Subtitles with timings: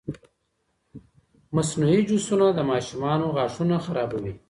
[1.55, 4.33] مصنوعي جوسونه د ماشومانو غاښونه خرابوي.